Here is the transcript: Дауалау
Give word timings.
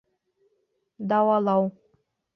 Дауалау 1.11 1.71